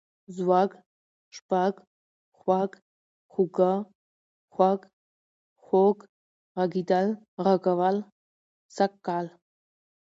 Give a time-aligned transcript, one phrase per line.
[0.37, 0.71] ځوږ،
[1.35, 1.73] شپږ،
[2.39, 2.71] خوَږ،
[3.31, 3.73] خُوږه،
[4.53, 4.79] خوږ،
[5.63, 5.97] خوږ،
[6.57, 7.07] غږېدل،
[7.43, 7.97] غږول،
[8.75, 9.25] سږ کال